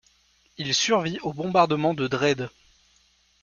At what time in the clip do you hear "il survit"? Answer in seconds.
0.57-1.19